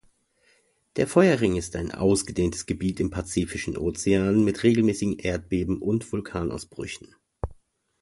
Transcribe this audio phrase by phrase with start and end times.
[0.95, 7.13] Der Feuerring ist ein ausgedehntes Gebiet im Pazifischen Ozean mit regelmäßigen Erdbeben und Vulkanausbrüchen.